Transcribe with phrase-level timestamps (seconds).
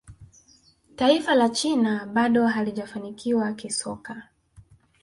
[0.95, 4.27] taifa la china bado halijafanikiwa kisoka